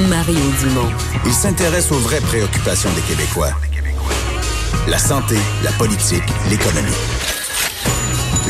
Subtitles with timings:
[0.00, 0.90] Mario Dumont.
[1.24, 3.52] Il s'intéresse aux vraies préoccupations des Québécois.
[4.88, 6.90] La santé, la politique, l'économie.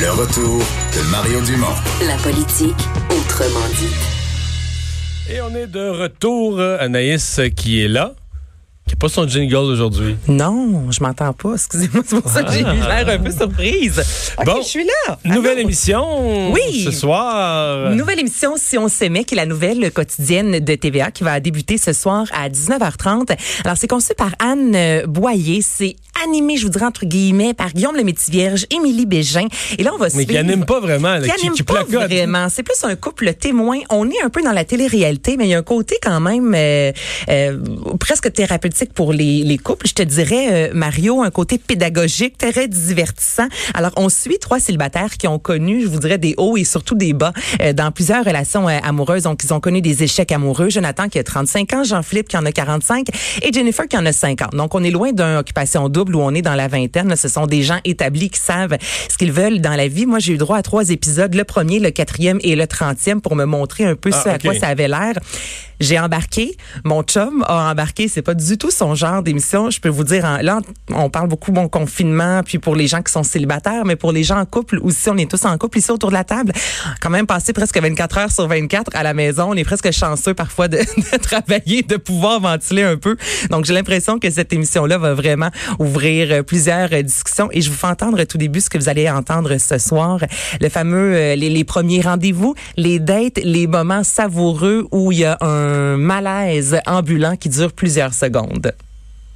[0.01, 1.75] Le retour de Mario Dumont.
[2.07, 3.95] La politique, autrement dit.
[5.31, 6.61] Et on est de retour.
[6.61, 8.15] Anaïs qui est là.
[8.87, 10.15] Qui n'a pas son jingle aujourd'hui?
[10.29, 11.55] Non, je m'entends pas.
[11.55, 14.03] Excusez-moi, c'est pour ça que j'ai eu l'air un peu surprise.
[14.39, 14.57] OK, Bon.
[14.61, 15.19] je suis là.
[15.25, 16.53] Nouvelle émission.
[16.53, 16.83] Oui.
[16.85, 17.91] Ce soir.
[17.95, 21.79] Nouvelle émission Si on s'aimait, qui est la nouvelle quotidienne de TVA qui va débuter
[21.79, 23.35] ce soir à 19h30.
[23.65, 24.77] Alors, c'est conçu par Anne
[25.07, 25.63] Boyer.
[25.63, 29.47] C'est animé, je vous dirais, entre guillemets, par Guillaume le Métis-Vierge, Émilie Bégin.
[29.79, 31.15] Et là, on va Mais qui anime pas vraiment.
[31.15, 32.49] là, qui qui, anime qui pas vraiment.
[32.49, 33.79] C'est plus un couple témoin.
[33.91, 36.55] On est un peu dans la télé-réalité, mais il y a un côté quand même
[36.55, 36.93] euh,
[37.29, 37.59] euh,
[38.01, 39.87] presque thérapeutique pour les, les couples.
[39.87, 43.47] Je te dirais, euh, Mario, un côté pédagogique, très divertissant.
[43.75, 46.95] Alors, on suit trois célibataires qui ont connu, je vous dirais, des hauts et surtout
[46.95, 49.25] des bas euh, dans plusieurs relations euh, amoureuses.
[49.25, 50.71] Donc, ils ont connu des échecs amoureux.
[50.71, 53.09] Jonathan qui a 35 ans, Jean-Philippe qui en a 45
[53.43, 54.55] et Jennifer qui en a 50.
[54.55, 57.09] Donc, on est loin d'une occupation double où on est dans la vingtaine.
[57.09, 58.77] Là, ce sont des gens établis qui savent
[59.11, 60.07] ce qu'ils veulent dans la vie.
[60.07, 63.37] Moi, j'ai eu droit à trois épisodes, le premier, le quatrième et le trentième pour
[63.37, 64.43] me montrer un peu Ah, ce à ok.
[64.43, 65.15] quoi ça avait l'air.
[65.81, 69.71] J'ai embarqué, mon chum a embarqué, c'est pas du tout son genre d'émission.
[69.71, 73.03] Je peux vous dire, en- là, on parle beaucoup bon confinement, puis pour les gens
[73.03, 75.79] qui sont célibataires, mais pour les gens en couple aussi, on est tous en couple
[75.79, 76.53] ici autour de la table.
[77.03, 80.33] Quand même passé presque 24 heures sur 24 à la maison, on est presque chanceux
[80.33, 80.79] parfois de,
[81.13, 83.17] de travailler, de pouvoir ventiler un peu.
[83.51, 87.71] Donc j'ai l'impression que cette émission-là va vraiment ouvrir euh, plusieurs euh, discussions et je
[87.71, 90.21] vous fais entendre tout début ce que vous allez entendre ce soir,
[90.61, 95.39] le fameux euh, les, premiers rendez-vous, les dates, les moments savoureux où il y a
[95.41, 98.73] un malaise ambulant qui dure plusieurs secondes.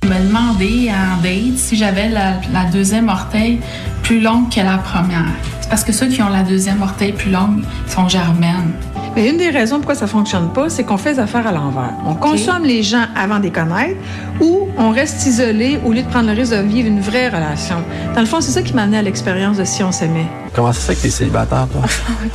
[0.03, 3.59] Je me demandais en date si j'avais la, la deuxième orteil
[4.03, 5.27] plus longue que la première.
[5.61, 8.73] C'est parce que ceux qui ont la deuxième orteil plus longue sont germaines.
[9.19, 11.91] Mais une des raisons pourquoi ça fonctionne pas, c'est qu'on fait les affaires à l'envers.
[12.07, 13.97] On consomme les gens avant de les connaître
[14.41, 17.83] ou on reste isolé au lieu de prendre le risque de vivre une vraie relation.
[18.15, 20.27] Dans le fond, c'est ça qui m'a amené à l'expérience de Si on s'aimait.
[20.55, 21.83] Comment ça se fait que t'es célibataire, toi?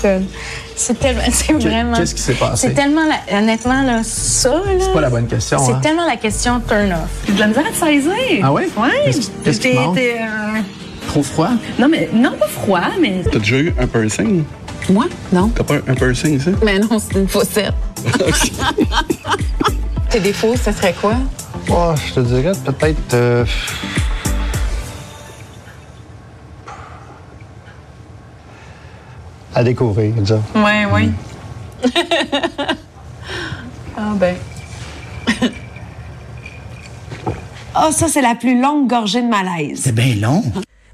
[0.76, 1.94] C'est tellement, c'est vraiment.
[1.94, 2.68] Qu'est-ce qui s'est passé?
[2.68, 4.58] C'est tellement, la- honnêtement, là, ça, là.
[4.80, 5.80] C'est pas la bonne question, C'est hein?
[5.84, 7.10] tellement la question turn off.
[7.28, 8.12] J'ai de la misère à te saisir.
[8.44, 8.68] Ah ouais?
[8.76, 8.90] Ouais.
[9.06, 9.96] Qu'est-ce qui- qu'est-ce qui te T'es- manque?
[9.96, 10.60] t'es, euh,
[11.08, 11.50] Trop froid?
[11.78, 13.22] Non, mais non, pas froid, mais.
[13.32, 14.44] T'as déjà eu un piercing?
[14.90, 15.06] Moi?
[15.32, 15.50] Non.
[15.50, 16.52] T'as pas un piercing, ça?
[16.64, 17.74] Mais non, c'est une faussette.
[20.10, 21.16] Tes défauts, ça serait quoi?
[21.70, 23.14] Oh, je te dirais peut-être.
[23.14, 23.46] euh,
[29.56, 30.42] À découvrir, disons.
[30.56, 31.12] Ouais, oui.
[33.96, 34.36] Ah, ben.
[37.76, 39.82] Ah, ça, c'est la plus longue gorgée de malaise.
[39.84, 40.44] C'est bien long.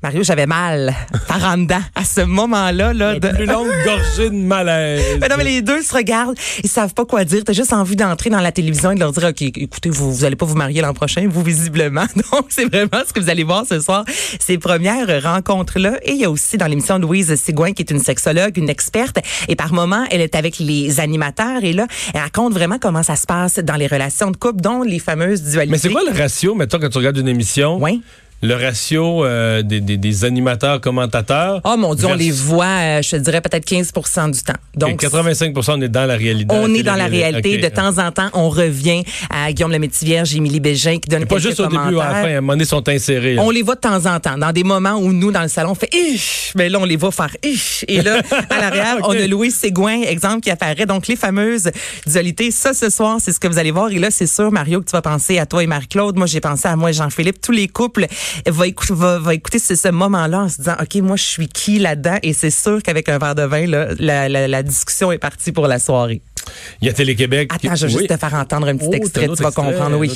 [0.09, 0.96] Mario, j'avais mal
[1.28, 2.94] par en dedans à ce moment-là.
[2.94, 5.20] Là, La de- plus longue gorgée de malaise.
[5.22, 7.44] Mais non, mais les deux se regardent, ils savent pas quoi dire.
[7.46, 10.24] T'as juste envie d'entrer dans la télévision et de leur dire, OK, écoutez, vous, vous
[10.25, 12.06] allez pas vous marier l'an prochain, vous, visiblement.
[12.31, 14.03] Donc, c'est vraiment ce que vous allez voir ce soir,
[14.40, 16.00] ces premières rencontres-là.
[16.02, 19.19] Et il y a aussi dans l'émission Louise Sigouin, qui est une sexologue, une experte.
[19.48, 21.64] Et par moment, elle est avec les animateurs.
[21.64, 24.81] Et là, elle raconte vraiment comment ça se passe dans les relations de couple, dont
[24.81, 25.72] les fameuses dualités.
[25.72, 27.78] Mais c'est quoi le ratio, mettons, quand tu regardes une émission?
[27.80, 28.02] Oui.
[28.41, 31.59] Le ratio euh, des, des, des animateurs, commentateurs.
[31.66, 34.53] Oh mon Dieu, on les voit, euh, je te dirais peut-être 15% du temps.
[34.75, 36.55] Donc, Donc, 85 on est dans la réalité.
[36.57, 37.57] On est dans la réalité.
[37.57, 41.25] De temps en temps, on revient à Guillaume le Métis-Vierge, Émilie Bégin qui donne Et
[41.25, 43.35] pas quelques juste au début, à la fin, à un moment donné, ils sont insérés.
[43.35, 43.44] là.
[43.44, 45.71] On les voit de temps en temps, dans des moments où nous, dans le salon,
[45.71, 46.53] on fait Ish!
[46.56, 47.83] Mais là, on les voit faire Ish!
[47.89, 49.06] Et là, à l'arrière, Ok.
[49.09, 50.85] on a Louis Ségouin, exemple, qui apparaît.
[50.85, 51.69] Donc, les fameuses
[52.07, 52.51] dualités.
[52.51, 53.91] Ça, ce soir, c'est ce que vous allez voir.
[53.91, 56.17] Et là, c'est sûr, Mario, que tu vas penser à toi et Marie-Claude.
[56.17, 57.41] Moi, j'ai pensé à moi et Jean-Philippe.
[57.41, 58.07] Tous les couples
[58.67, 61.79] écouter, va, va écouter ce, ce moment-là en se disant, OK, moi, je suis qui
[61.79, 62.17] là-dedans?
[62.23, 65.51] Et c'est sûr qu'avec un verre de vin, là, la, la, la discussion est partie
[65.51, 66.22] pour la soirée.
[66.81, 67.51] Il y a Télé-Québec.
[67.53, 68.00] Attends, je vais Oui.
[68.00, 69.25] juste te faire entendre un petit Oh, extrait.
[69.25, 70.12] un Tu vas extrait, comprendre, oui.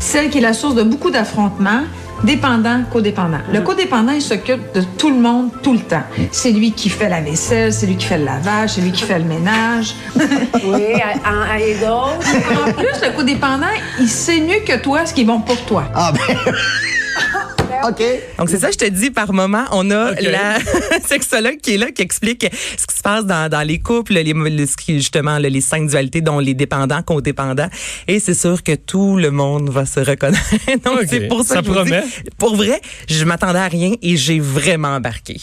[0.00, 1.84] Celle qui est la source de beaucoup d'affrontements,
[2.22, 3.38] dépendant, codépendant.
[3.50, 6.02] Le codépendant, il s'occupe de tout le monde tout le temps.
[6.32, 9.04] C'est lui qui fait la vaisselle, c'est lui qui fait le lavage, c'est lui qui
[9.04, 9.94] fait le ménage.
[10.64, 12.66] Oui, à, et d'autres.
[12.68, 13.66] en plus, le codépendant,
[13.98, 15.84] il sait mieux que toi ce qui est bon pour toi.
[15.94, 16.36] Ah, ben.
[17.88, 18.02] OK.
[18.38, 20.22] Donc, c'est ça, je te dis, par moment, on a Ok.
[20.22, 20.58] la
[21.06, 22.46] sexologue qui est là, qui explique
[22.76, 26.54] ce qui se passe dans, dans les couples, les, justement, les cinq dualités, dont les
[26.54, 27.68] dépendants, codépendants.
[28.08, 30.40] Et c'est sûr que tout le monde va se reconnaître.
[30.84, 33.94] Donc, c'est pour ça, Ça que je vous dis, pour vrai, je m'attendais à rien
[34.02, 35.36] et j'ai vraiment embarqué.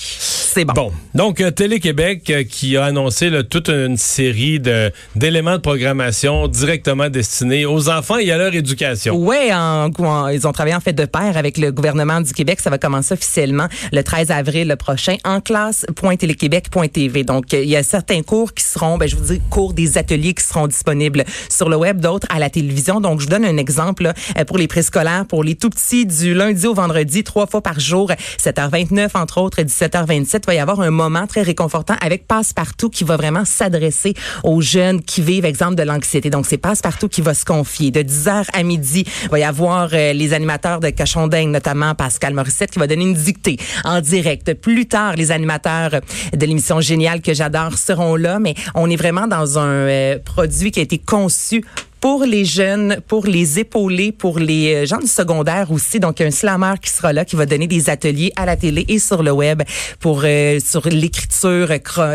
[0.47, 0.73] C'est bon.
[0.73, 5.61] Bon, donc euh, Télé-Québec euh, qui a annoncé là, toute une série de d'éléments de
[5.61, 9.15] programmation directement destinés aux enfants et à leur éducation.
[9.17, 12.59] Oui, en, en- ils ont travaillé en fait de pair avec le gouvernement du Québec.
[12.61, 17.23] Ça va commencer officiellement le 13 avril prochain en classe.téléquébec.tv.
[17.23, 19.97] Donc, euh, il y a certains cours qui seront, ben, je vous dis, cours des
[19.97, 23.01] ateliers qui seront disponibles sur le web, d'autres à la télévision.
[23.01, 24.13] Donc, je vous donne un exemple là,
[24.45, 28.11] pour les préscolaires, pour les tout petits, du lundi au vendredi, trois fois par jour,
[28.39, 30.37] 7h29 entre autres, 17h27.
[30.47, 34.13] Va y avoir un moment très réconfortant avec Passepartout qui va vraiment s'adresser
[34.45, 36.29] aux jeunes qui vivent, exemple, de l'anxiété.
[36.29, 37.91] Donc, c'est Passepartout qui va se confier.
[37.91, 42.33] De 10h à midi, il va y avoir euh, les animateurs de Cochon-Dingue, notamment Pascal
[42.33, 44.53] Morissette, qui va donner une dictée en direct.
[44.53, 45.99] Plus tard, les animateurs
[46.31, 50.71] de l'émission Géniale que j'adore seront là, mais on est vraiment dans un euh, produit
[50.71, 51.65] qui a été conçu
[51.99, 55.99] pour les jeunes, pour les épauler, pour les euh, gens du secondaire aussi.
[55.99, 58.45] Donc, il y a un slammer qui sera là, qui va donner des ateliers à
[58.45, 59.63] la télé et sur le web
[59.99, 61.69] pour euh, sur l'écriture,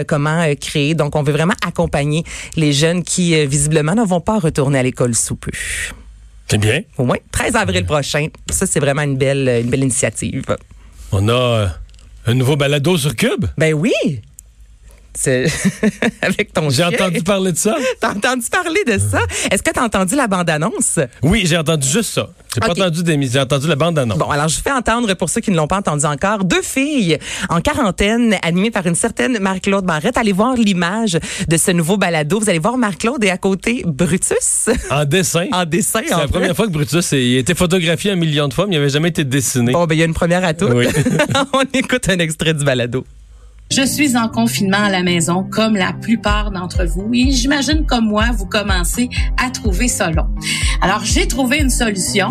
[0.06, 0.94] comment euh, créer.
[0.94, 2.24] Donc, on veut vraiment accompagner
[2.56, 5.50] les jeunes qui, euh, visiblement, ne vont pas retourner à l'école sous peu.
[6.48, 6.82] C'est bien.
[6.98, 8.28] Au moins, 13 avril prochain.
[8.50, 10.44] Ça, c'est vraiment une belle, une belle initiative.
[11.10, 11.68] On a
[12.26, 13.46] un nouveau balado sur Cube?
[13.58, 13.92] Ben oui!
[16.22, 17.76] Avec ton J'ai entendu parler de ça.
[18.00, 19.20] T'as entendu parler de ça?
[19.50, 20.98] Est-ce que t'as entendu la bande-annonce?
[21.22, 22.30] Oui, j'ai entendu juste ça.
[22.54, 22.78] J'ai pas Ok.
[22.78, 24.18] entendu des j'ai entendu la bande annonce.
[24.18, 27.18] Bon, alors je fais entendre pour ceux qui ne l'ont pas entendu encore, deux filles
[27.48, 30.16] en quarantaine animées par une certaine Marie-Claude Barrette.
[30.16, 31.18] Allez voir l'image
[31.48, 32.40] de ce nouveau balado.
[32.40, 35.46] Vous allez voir Marie-Claude et à côté Brutus En dessin.
[35.52, 36.00] en dessin.
[36.06, 38.74] C'est la première fois que Brutus il a été photographié un million de fois, mais
[38.76, 39.72] il n'avait jamais été dessiné.
[39.72, 40.66] Bon, ben il y a une première à tout.
[40.66, 40.86] Oui.
[41.52, 43.04] On écoute un extrait du balado.
[43.74, 48.04] Je suis en confinement à la maison, comme la plupart d'entre vous, et j'imagine comme
[48.04, 49.08] moi, vous commencez
[49.42, 50.26] à trouver ça long.
[50.82, 52.28] Alors, j'ai trouvé une solution.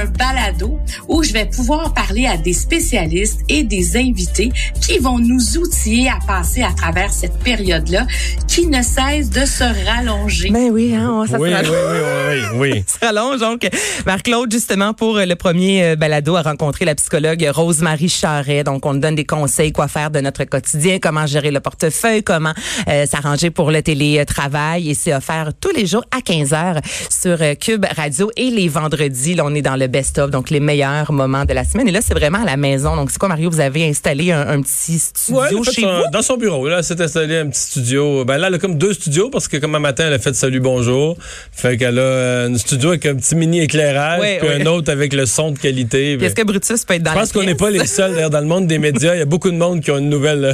[0.00, 4.50] Un balado où je vais pouvoir parler à des spécialistes et des invités
[4.80, 8.06] qui vont nous outiller à passer à travers cette période-là
[8.48, 10.50] qui ne cesse de se rallonger.
[10.50, 11.76] Ben oui, hein, on- ça oui, se oui, rallonge.
[11.92, 12.84] oui, oui, oui.
[13.00, 13.40] se rallonge.
[13.40, 13.68] Donc,
[14.06, 18.64] Marc-Claude, justement, pour euh, le premier euh, balado, a rencontré la psychologue Rose-Marie Charret.
[18.64, 22.22] Donc, on nous donne des conseils, quoi faire de notre quotidien, comment gérer le portefeuille,
[22.22, 22.54] comment
[22.88, 24.88] euh, s'arranger pour le télétravail.
[24.90, 26.80] Et c'est offert tous les jours à 15 heures
[27.10, 28.30] sur euh, Cube Radio.
[28.36, 31.64] Et les vendredis, là, on est dans le best-of, donc les meilleurs moments de la
[31.64, 31.88] semaine.
[31.88, 32.96] Et là, c'est vraiment à la maison.
[32.96, 33.50] Donc, c'est quoi, Mario?
[33.50, 35.88] Vous avez installé un, un petit studio Ouais, chez vous?
[36.12, 36.68] dans son bureau.
[36.68, 38.24] Là, elle s'est installé un petit studio.
[38.24, 40.34] Ben là, elle a comme deux studios parce que comme un matin, elle a fait
[40.34, 41.16] Salut Bonjour.
[41.52, 44.62] Fait qu'elle a euh, un studio avec un petit mini éclairage, Ouais, puis ouais.
[44.62, 46.16] un autre avec le son de qualité.
[46.16, 48.30] Puis Est-ce que Brutus peut être dans Je pense qu'on n'est pas les seuls d'ailleurs,
[48.30, 49.14] dans le monde des médias.
[49.14, 50.44] Il y a beaucoup de monde qui ont une nouvelle,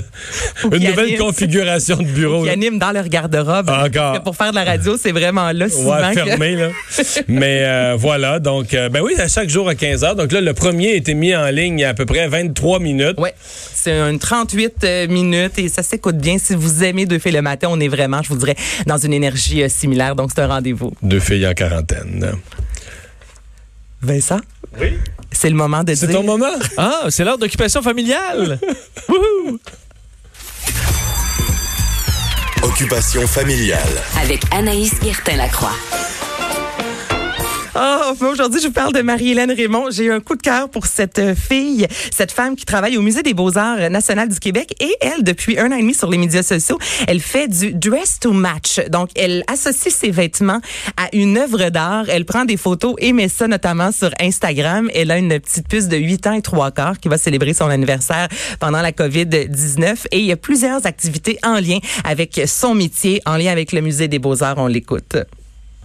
[0.65, 2.41] euh, une nouvelle configuration de bureau.
[2.43, 2.53] qui là.
[2.53, 3.69] animent dans leur garde-robe.
[3.69, 3.91] Encore.
[3.93, 6.69] Parce que Pour faire de la radio, c'est vraiment là souvent Ouais, que- fermé, là.
[7.29, 10.14] Mais euh, voilà, donc, euh, ben oui, à chaque jour à 15 heures.
[10.14, 12.28] Donc là, le premier a été mis en ligne il y a à peu près
[12.28, 13.19] 23 minutes.
[13.19, 16.38] Ouais, c'est une 38 euh, minutes et ça s'écoute bien.
[16.38, 18.55] Si vous aimez Deux filles le matin, on est vraiment, je vous dirais,
[18.87, 20.14] dans une énergie euh, similaire.
[20.14, 20.93] Donc, c'est un rendez-vous.
[21.02, 22.34] Deux filles en quarantaine.
[24.00, 24.38] Vincent?
[24.81, 24.96] Oui.
[25.32, 26.19] C'est le moment de C'est dire...
[26.19, 26.55] ton moment?
[26.76, 28.61] Ah, c'est l'heure d'occupation familiale.
[32.62, 33.81] Occupation familiale.
[34.22, 35.75] Avec Anaïs Guertin-Lacroix.
[38.20, 39.90] Mais aujourd'hui, je vous parle de Marie-Hélène Raymond.
[39.90, 43.23] J'ai un coup de cœur pour cette euh, fille, cette femme qui travaille au Musée
[43.23, 44.75] des Beaux-Arts national du Québec.
[44.81, 48.19] Et elle, depuis un an et demi sur les médias sociaux, elle fait du dress
[48.19, 48.81] to match.
[48.88, 50.61] Donc, elle associe ses vêtements
[50.96, 52.06] à une œuvre d'art.
[52.08, 54.90] Elle prend des photos et met ça notamment sur Instagram.
[54.94, 57.67] Elle a une petite puce de 8 ans et 3 quarts qui va célébrer son
[57.67, 60.06] anniversaire pendant la COVID-19.
[60.12, 63.82] Et il y a plusieurs activités en lien avec son métier, en lien avec le
[63.82, 64.56] Musée des Beaux-Arts.
[64.56, 65.17] On l'écoute.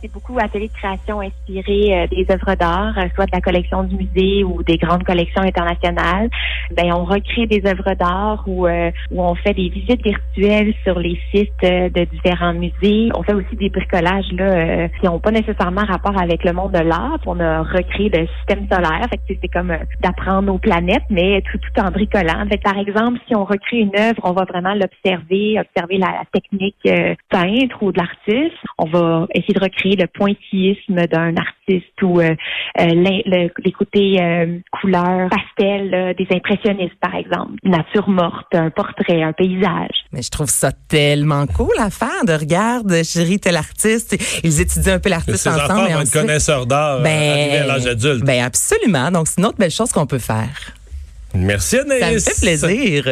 [0.01, 3.83] C'est beaucoup ateliers de création inspirés euh, des œuvres d'art, euh, soit de la collection
[3.83, 6.27] du musée ou des grandes collections internationales.
[6.75, 11.19] Ben, on recrée des œuvres d'art ou euh, on fait des visites virtuelles sur les
[11.31, 13.09] sites euh, de différents musées.
[13.15, 16.79] On fait aussi des bricolages là qui n'ont pas nécessairement rapport avec le monde de
[16.79, 17.19] l'art.
[17.27, 19.07] On a recréé le système solaire.
[19.27, 22.43] C'est comme d'apprendre aux planètes, mais tout, tout en bricolant.
[22.49, 26.25] Fait par exemple, si on recrée une œuvre, on va vraiment l'observer, observer la, la
[26.31, 26.75] technique
[27.29, 28.57] peintre ou de l'artiste.
[28.77, 32.35] On va essayer de recréer le pointillisme d'un artiste ou euh,
[32.79, 37.53] euh, les côtés euh, couleurs pastel là, des impressionnistes, par exemple.
[37.63, 39.95] Nature morte, un portrait, un paysage.
[40.11, 44.15] Mais je trouve ça tellement cool à faire de regarde, chérie, tel artiste.
[44.43, 45.71] Ils étudient un peu l'artiste Ces ensemble.
[45.71, 48.23] enfants et vont connaisseurs d'art euh, arrivés à l'âge adulte.
[48.25, 49.11] ben absolument.
[49.11, 50.49] Donc c'est une autre belle chose qu'on peut faire.
[51.33, 52.27] Merci Ça Anaïs.
[52.27, 52.99] me fait plaisir.